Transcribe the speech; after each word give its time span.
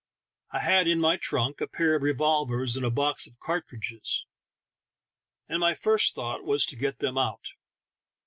I 0.49 0.57
had 0.61 0.87
in 0.87 0.99
my 0.99 1.15
trunk 1.15 1.61
a 1.61 1.67
pair 1.67 1.93
of 1.93 2.01
revolvers 2.01 2.75
and 2.75 2.83
a 2.83 2.89
box 2.89 3.27
of 3.27 3.37
car 3.39 3.61
tridges, 3.61 4.25
and 5.47 5.59
my 5.59 5.75
first 5.75 6.15
thought 6.15 6.43
was 6.43 6.65
to 6.65 6.75
get 6.75 6.97
them 6.97 7.19
out. 7.19 7.49